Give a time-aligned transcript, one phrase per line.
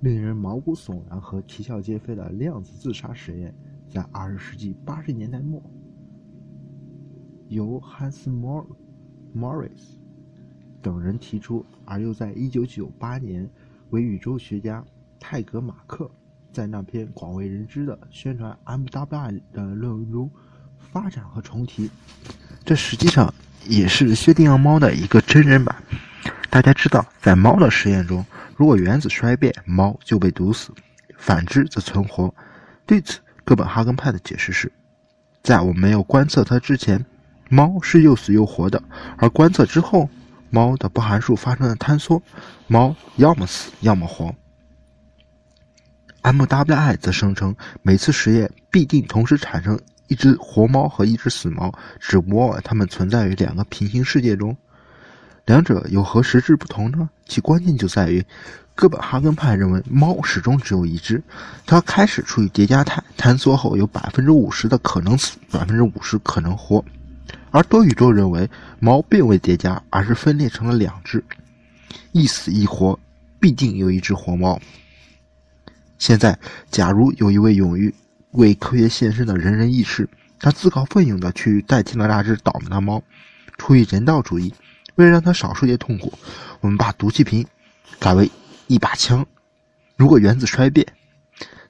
[0.00, 3.54] 令人毛骨悚然和啼笑皆非的量子自杀实验，
[3.88, 5.62] 在二十世纪八十年代末，
[7.48, 8.64] 由汉斯·莫
[9.32, 9.98] 莫瑞斯
[10.82, 13.48] 等人提出，而又在一九九八年
[13.90, 14.84] 为宇宙学家
[15.18, 16.10] 泰格·马克
[16.52, 20.30] 在那篇广为人知的宣传 MWI 的论文中
[20.78, 21.90] 发展和重提。
[22.64, 23.32] 这实际上
[23.66, 25.74] 也是薛定谔猫的一个真人版。
[26.50, 28.24] 大家知道，在猫的实验中。
[28.56, 30.72] 如果原子衰变，猫就被毒死；
[31.18, 32.34] 反之则存活。
[32.86, 34.72] 对此，哥本哈根派的解释是：
[35.42, 37.04] 在我没有观测它之前，
[37.50, 38.80] 猫是又死又活的；
[39.18, 40.08] 而观测之后，
[40.48, 42.22] 猫的波函数发生了坍缩，
[42.66, 44.34] 猫要么死，要么活。
[46.22, 54.56] MWI 则声称，每次实验必定同时产生一只活猫和一只死猫，只不过它们存在于两个平行世界中。
[55.46, 57.08] 两者有何实质不同呢？
[57.24, 58.24] 其关键就在于，
[58.74, 61.22] 哥本哈根派认为猫始终只有一只，
[61.64, 66.84] 它开始处于叠加态，坍缩后有百分之五十的可能死，百分之五十可能活；
[67.52, 71.24] 而多宇宙认为猫并未叠加，而是分裂成了两只，
[72.10, 72.98] 一死一活，
[73.38, 74.60] 必定有一只活猫。
[75.96, 76.36] 现在，
[76.72, 77.94] 假如有一位勇于
[78.32, 80.08] 为科学献身的仁人义士，
[80.40, 83.00] 他自告奋勇地去代替了那只倒霉的猫，
[83.56, 84.52] 出于人道主义。
[84.96, 86.12] 为了让他少受些痛苦，
[86.60, 87.46] 我们把毒气瓶
[87.98, 88.30] 改为
[88.66, 89.24] 一把枪。
[89.96, 90.86] 如果原子衰变，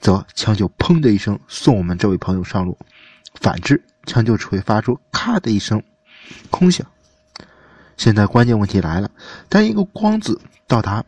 [0.00, 2.76] 则枪就砰的一声送我们这位朋友上路；
[3.34, 5.82] 反之，枪就只会发出咔的一声
[6.50, 6.86] 空响。
[7.96, 9.10] 现在关键问题来了：
[9.48, 11.04] 当一个光子到达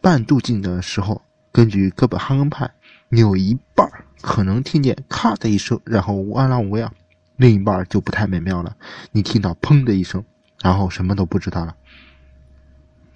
[0.00, 2.70] 半度径的时候，根据哥本哈根派，
[3.08, 6.90] 你有一半可能听见咔的一声，然后安然无恙；
[7.36, 8.76] 另一半就不太美妙了，
[9.12, 10.22] 你听到砰的一声。
[10.66, 11.76] 然后什么都不知道了。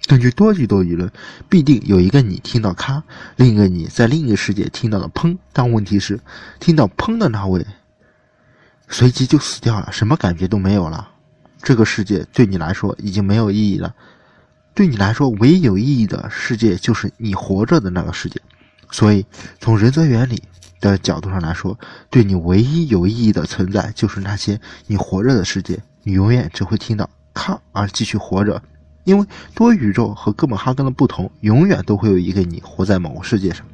[0.07, 1.11] 根据多宇宙理论，
[1.49, 3.03] 必定有一个你听到咔，
[3.35, 5.37] 另一个你在另一个世界听到了砰。
[5.51, 6.17] 但问题是，
[6.61, 7.65] 听到砰的那位
[8.87, 11.09] 随即就死掉了，什么感觉都没有了。
[11.61, 13.93] 这个世界对你来说已经没有意义了。
[14.73, 18.41] 对你来说，唯一有意义的世界就是你活着的那个世界。
[18.91, 19.25] 所以，
[19.59, 20.41] 从人则原理
[20.79, 21.77] 的角度上来说，
[22.09, 25.77] 对你唯一有意义的存在就是那些你活着的世界。
[26.03, 27.09] 你永远只会听到。
[27.33, 28.61] 咔，而继续活着，
[29.03, 29.25] 因为
[29.55, 33.65] 多宇宙和哥本哈根的不同，永远都会有一个你活在某个世界上。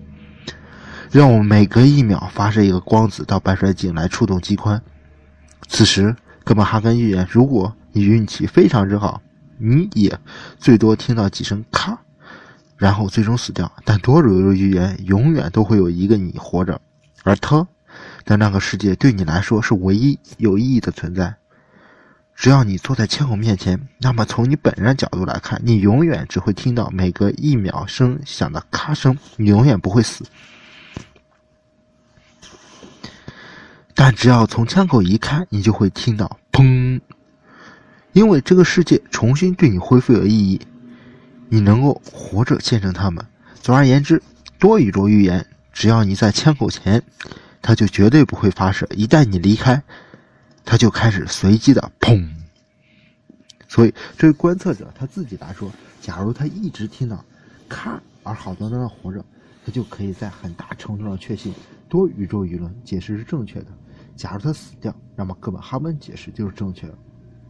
[1.10, 4.82] 让我们每隔一秒发射一个光子到半衰镜来触动机关。
[5.68, 9.22] 此时，哥本哈根预言：如果你运气非常之好，
[9.58, 10.20] 你也
[10.60, 11.98] 最多听到几声咔，
[12.76, 13.72] 然后最终死掉。
[13.86, 16.80] 但多宇宙预言永远都会有一个你活着，
[17.24, 17.66] 而他
[18.26, 21.34] 的那个世界对你来说是唯一有意义的存在。
[22.38, 30.24] 只要你坐在枪口面前，那么从你本人的角度来看，你永远只会听到每隔一秒声响的咔声，你永远不会死。
[33.96, 37.02] 但只要从枪口一开，你就会听到砰，
[38.14, 40.62] 因为这个世界重新对你恢复有意义，
[41.50, 43.26] 你能够活着见证他们。
[43.60, 44.22] 总而言之，
[44.60, 45.44] 多宇宙预言，
[45.74, 47.02] 只要你在枪口前，
[47.64, 49.82] 它就绝对不会发射；一旦你离开，
[50.70, 52.30] 他就开始随机的砰，
[53.70, 57.24] 所以对观测者他自己来说，假如他一直听到
[57.70, 59.24] 咔而好端端的活着，
[59.66, 61.54] 他就可以在很大程度上确信
[61.88, 63.68] 多宇宙理论解释是正确的。
[64.14, 66.98] 假如他死掉，那么哥本哈根解释就是正确的。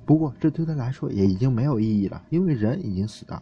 [0.05, 3.41] 不过这对他来说也已经没有意义了，因为人已经死了。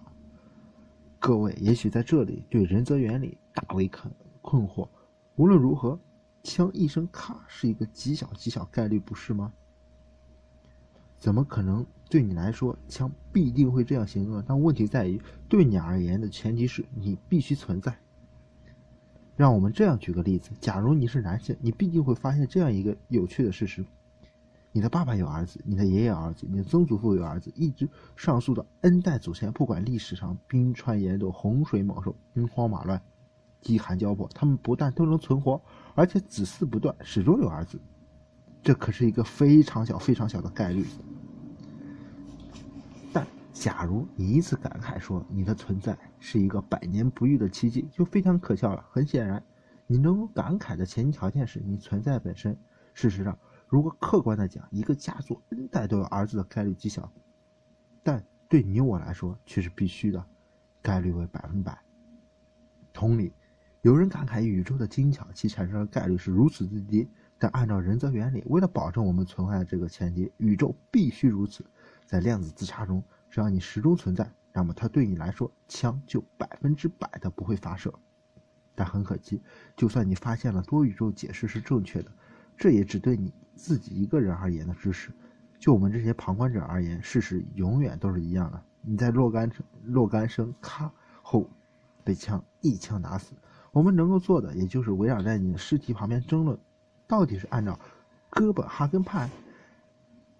[1.20, 4.10] 各位也许在这里对人则原理大为困
[4.42, 4.88] 困惑。
[5.36, 6.00] 无论如何，
[6.44, 9.52] 枪一声咔是一个极小极小概率，不是吗？
[11.26, 14.44] 怎么可能对你来说，枪必定会这样行动？
[14.46, 15.20] 但问题在于，
[15.50, 17.98] 对你而言的前提是你必须存在。
[19.36, 23.84] 让我们这样举个例子：假如你是男性，你必定会发现这样一个有趣的事实：
[24.72, 33.02] 你的爸爸有儿子，你的爷爷儿子，你的曾祖父有儿子，一直上溯的 N 代祖先，不管历史上冰川严冻、洪水猛兽、兵荒马乱、
[33.62, 35.60] 饥寒交迫，他们不但都能存活，
[35.96, 37.80] 而且子嗣不断，始终有儿子。
[38.66, 40.84] 这可是一个非常小、非常小的概率。
[43.14, 48.84] 但假如你一次感慨说你的存在是一个百年不遇的奇迹，就非常可笑了。
[48.90, 49.42] 很显然，
[49.86, 52.58] 你能够感慨的前提条件是你存在本身。
[52.96, 57.14] 事实上，如果客观的讲，一个家族 N 代都有儿子的概率极小，
[58.02, 60.26] 但对你我来说却是必须的，
[60.82, 61.78] 概率为百分百。
[62.92, 63.32] 同理，
[63.84, 67.08] 有人感慨宇宙的精巧，其产生的概率是如此之低。
[67.38, 71.66] 但按照人则原理，为了保证我们存在的这个前提，宇宙必须如此。
[72.06, 77.94] 在量子自杀中，只要你始终存在，那么它对你来说，枪就百分之百的不会发射。
[78.74, 79.42] 但很可惜，
[79.76, 82.12] 就算你发现了多宇宙解释是正确的，
[82.58, 85.12] 这也只对你自己一个人而言的知识。
[85.58, 88.62] 就我们这些旁观者而言，事实永远都是一样的。
[88.82, 89.50] 你在若干
[89.84, 90.92] 若干声咔
[91.22, 91.50] 后
[92.04, 93.34] 被枪一枪打死，
[93.72, 96.60] 我们能够做的也就是围绕在你的尸体旁边争论，
[97.08, 97.80] 到底是按照
[98.30, 99.30] 哥本哈根派，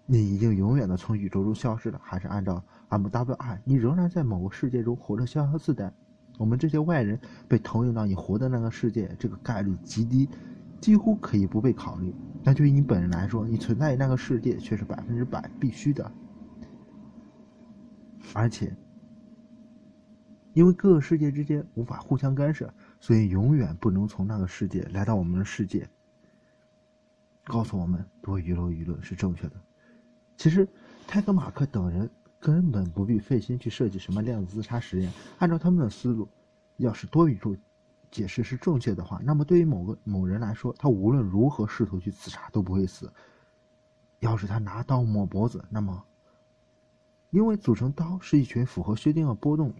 [0.04, 5.92] 你已经永远的从宇宙中消失了，还是按照 M W I，你仍然在某个世界中活着逍遥自在？
[6.38, 7.18] 我们这些外人
[7.48, 10.28] 被投影到你活的那个世界，这个概率极低，
[10.80, 12.14] 几乎可以不被考虑。
[12.44, 16.12] 但对于你本人来说，你存在于那个世界却是百分之百必须的。
[18.34, 18.76] 而且，
[20.52, 22.70] 因为各个世界之间无法互相干涉，
[23.00, 25.88] 所以永远不能从那个世界来到我们的世界，
[27.46, 29.56] 告诉我们多宇宙理论是正确的。
[30.36, 30.68] 其实，
[31.06, 32.10] 泰格马克等人。
[32.38, 35.10] 根本不必费心去设计什么量子自杀实验。
[35.38, 36.28] 按照他们的思路，
[36.76, 37.56] 要是多宇宙
[38.10, 43.10] 解释是正确的话，那么对于某个某人来说，他无论如何试图去自杀都不会死。
[44.20, 46.04] 要是他拿刀抹脖子，那么
[47.30, 49.74] 因为组成刀是一群符合薛定谔波动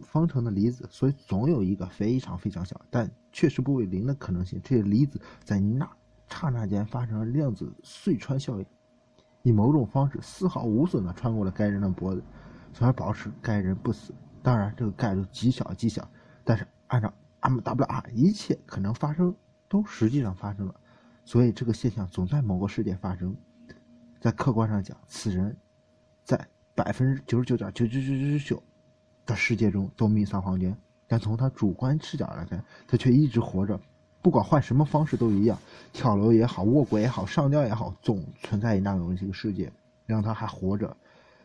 [0.00, 5.90] 方程的离子，所以总有一个非常非常小但确实不为零的可能性，这些离子在那
[6.30, 8.66] 刹那间发生了量子隧穿效应。
[9.42, 12.22] 以某种方式丝毫无损地穿过了该人的脖子，
[12.74, 14.14] 从而保持该人不死。
[14.42, 16.06] 当然，这个概率极小极小，
[16.44, 19.34] 但是按照 MWR，一切可能发生
[19.66, 20.74] 都实际上发生了，
[21.24, 23.34] 所以这个现象总在某个世界发生。
[24.20, 25.56] 在客观上讲，此人
[26.22, 28.62] 在百分之九十九点九九九九九九
[29.24, 30.76] 的世界中都命丧黄泉，
[31.06, 33.80] 但从他主观视角来看，他却一直活着。
[34.22, 35.58] 不管换什么方式都一样，
[35.92, 39.72] 跳楼也好，卧轨也好，上吊也好，总存在于那样一个世界，
[40.06, 40.94] 让他还活着。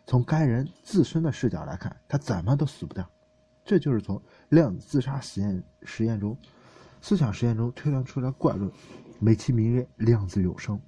[0.06, 3.08] 从该人自身的视角来看，他怎么都死不掉。
[3.64, 6.38] 这就是从量子自杀实验实验中、
[7.02, 8.70] 思想实验中推断出来怪论，
[9.20, 10.80] 美其名曰量子永生。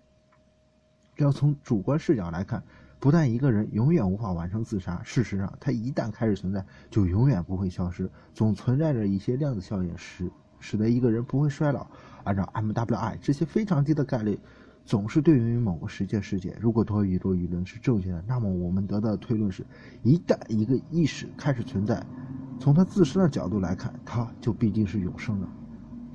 [1.15, 2.61] 要从主观视角来看，
[2.99, 10.29] 不但一个人永远无法完成自杀，事实上，他一旦开始存在，就永远不会消失，总存在着一些量子效应时。
[10.59, 11.87] 使得一个人不会衰老。
[12.23, 14.37] 按照 MWI 这些非常低的概率，
[14.85, 16.57] 总是对应于某个时间世界。
[16.59, 19.65] 如果多宇宙理论是正确的，那么我们得到的推论是：
[20.03, 22.05] 一旦一个意识开始存在，
[22.59, 25.47] 从它自身的角度来看，它就必定是永生的。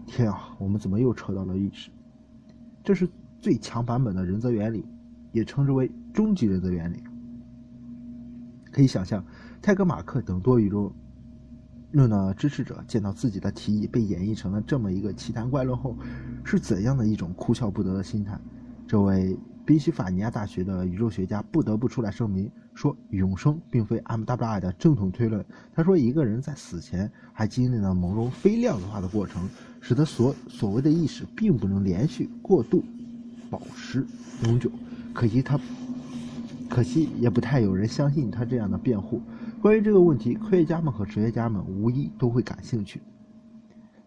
[0.06, 1.90] 天啊，我们怎么又扯到了意识？
[2.84, 3.08] 这是
[3.40, 4.84] 最强版本的人则原理，
[5.32, 7.02] 也称之为终极人则原理。
[8.70, 9.24] 可以想象，
[9.62, 10.92] 泰格马克等多宇宙。
[11.92, 15.96] 论的支持者见到自己的提议被演绎成了这么一个奇谈怪论后，
[16.44, 18.38] 是怎样的一种哭笑不得的心态？
[18.86, 25.44] 这位宾夕法尼亚大学的宇宙学家不得不出来声明说，永生并非 MWI 的正统推论。
[25.74, 29.48] 他说，一个人在死前还经历了某种非量子化的过程，
[29.80, 32.82] 使得所所谓的意识并不能连续、过度、
[33.48, 34.04] 保持
[34.44, 34.70] 永久。
[35.14, 35.58] 可惜他，
[36.72, 39.20] 可惜也不太有人相信他这样的辩护。
[39.60, 42.98] 关于这个问题，科学家们和哲学家们无疑都会感兴趣。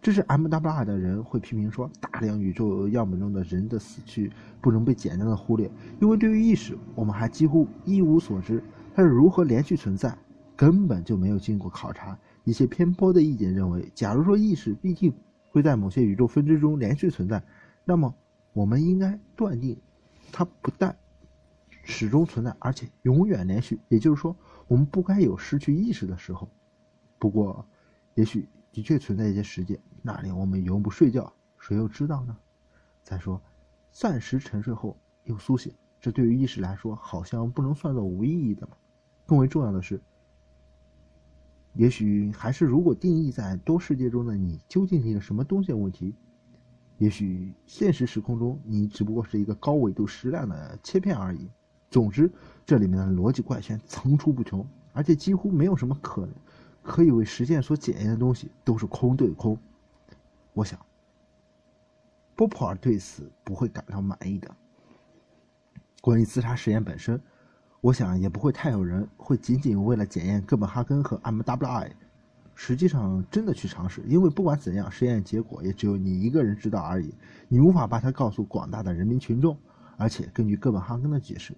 [0.02, 5.70] 这是 MWR 的人会批评说，大量宇宙样本中的人的死去不能被简单的忽略，
[6.00, 8.60] 因为对于意识，我们还几乎一无所知。
[8.96, 10.18] 它是如何连续存在，
[10.56, 12.18] 根本就没有经过考察。
[12.42, 15.14] 一些偏颇的意见认为，假如说意识毕竟
[15.50, 17.40] 会在某些宇宙分支中连续存在，
[17.84, 18.12] 那么
[18.52, 19.76] 我们应该断定，
[20.32, 20.96] 它不但
[21.86, 23.80] 始终存在，而且永远连续。
[23.88, 24.36] 也就是说。
[24.68, 26.48] 我们不该有失去意识的时候，
[27.20, 27.64] 不过，
[28.14, 32.36] 也许的确存在一些时间，那里我们永不睡觉，谁又知道呢？
[33.00, 33.40] 再说，
[33.92, 38.76] 暂时沉睡后又苏醒，这对于意识来说，好像不能算作无意义的嘛。
[39.24, 40.00] 更为重要的是，
[41.74, 46.12] 也许还是如果定义在多世界中的你究竟是一个什么东西的问题，
[46.98, 51.48] 也许现实时空中你只不过是一个高纬度矢量的切片而已。
[51.90, 52.30] 总之，
[52.64, 56.34] 这里面的逻辑怪圈层出不穷，而且几乎没有什么可能
[56.82, 59.56] 可以为实践所检验的东西都是空对空。
[60.52, 60.78] 我想，
[62.34, 64.54] 波普尔对此不会感到满意的。
[66.00, 67.20] 关于自杀实验本身，
[67.80, 71.90] 我想也不会太有人会仅仅为了检验哥本哈根和 MWI，
[72.54, 77.14] 实际上真的去尝试，因为不管怎样，实验结果也只有你一个人知道而已，
[77.48, 79.56] 你无法把它告诉广大的人民群众，
[79.96, 81.54] 而且根据哥本哈根的解释。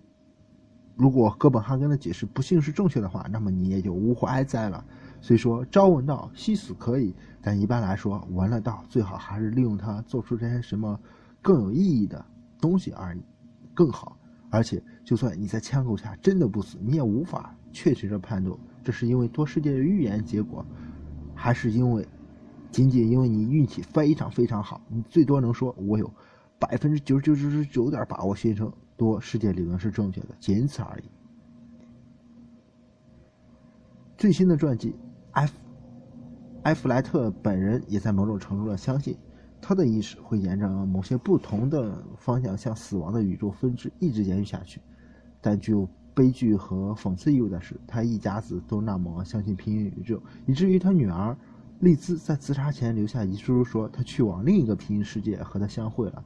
[0.98, 4.84] 如果哥本哈根的解释不幸是正确的话，那么你也就无祸哀哉了。
[5.20, 10.98] 虽说朝闻道，夕死可以，但一般来说，闻了道最好还是利用它做出这些什么
[11.40, 12.24] 更有意义的
[12.60, 13.16] 东西而，
[13.72, 14.18] 更好。
[14.50, 20.66] 而且，就算你在枪口下真的不死，你也无法确切的判断这是因为多世界的预言结果，
[21.32, 22.04] 还是因为
[22.72, 26.12] 仅仅因为你运气非常非常好，你最多能说我有
[26.58, 31.04] 百分之九十九十九点把握形成多世界理论是正确的，仅此而已。
[34.18, 34.94] 最新的传记，
[35.32, 35.48] 埃
[36.64, 39.16] 埃弗莱特本人也在某种程度上相信，
[39.60, 44.80] 他的意识会沿着某些不同的方向向死亡的宇宙分支一直延续下去。
[45.40, 51.36] 但具有悲剧和讽刺意味的是，他一家子都那么相信平行宇宙，以至于他女儿。
[51.80, 56.24] 丽兹在自杀前留下遗书说，他去往另一个平行世界和他相会了。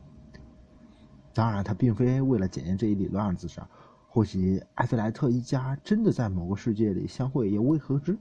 [1.35, 3.67] 当然，他并非为了检验这一理论而自杀。
[4.09, 8.17] 或许埃菲莱特一家真的在某个世界里相会，也未可知。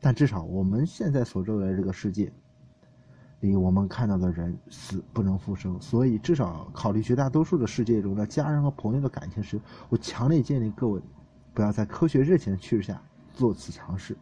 [0.00, 2.32] 但至少我们现在所周围的这个世界
[3.40, 5.80] 里，我们看到的人死不能复生。
[5.80, 11.00] 所以，至少考虑绝大多数的世界中的家人和朋友的感情时，我强烈建议各位
[11.54, 13.00] 不要在科学热情的驱使下
[13.32, 14.16] 做此尝试。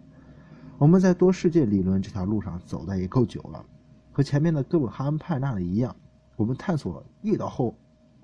[0.76, 3.64] 我们在多世界理论这条路上走的也够久了，
[4.12, 5.96] 和前面的哥本哈根派那里一样，
[6.36, 7.74] 我们探索越到后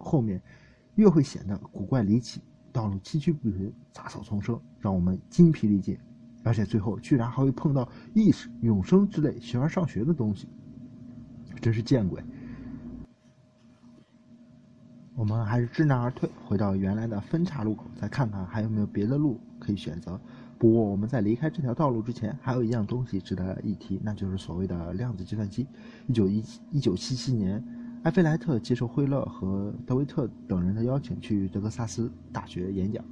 [0.02, 0.42] 后面，
[0.96, 2.42] 越会显得古怪离奇，
[2.72, 5.96] 道路崎岖不平，杂草丛生，让我们精疲力尽，
[6.42, 10.48] 而且最后居然还会碰到意识、永生之类形而上学的东西，
[11.60, 12.22] 真是见鬼！
[15.14, 20.20] 我们还是知难而退，回到原来的分岔路口，再看看还有没有别的路可以选择。
[20.58, 25.66] 不过我们在离开这条道路之前，还有一样东西值得一提，那就是所谓的量子计算机。
[26.06, 27.62] 一九一一九七七年，
[28.02, 33.02] 埃菲莱特接受惠勒和德维特等人的邀请去德克萨斯大学演讲。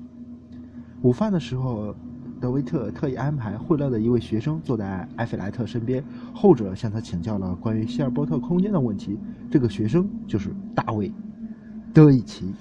[1.03, 1.95] 午饭的时候，
[2.41, 6.05] 德维特特意安排惠勒的一位学生坐在埃菲莱特身边，
[6.35, 9.17] 后者向他请教了关于希尔伯特空间的问题。
[9.49, 11.09] 这个学生就是大卫·
[11.95, 12.53] 德伊奇。